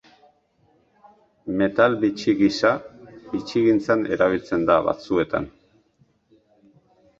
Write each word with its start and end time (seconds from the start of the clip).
Metal 1.59 1.97
bitxi 2.05 2.33
gisa, 2.39 2.73
bitxigintzan 3.35 4.03
erabiltzen 4.17 4.67
da 4.73 4.81
batzuetan. 4.91 5.49